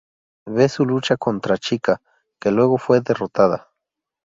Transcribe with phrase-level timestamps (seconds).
[0.47, 2.01] Ve su lucha con otra chica,
[2.39, 3.67] que luego fue derrotada.